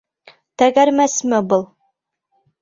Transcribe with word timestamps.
—Тәгәрмәсме 0.61 1.43
был? 1.53 1.67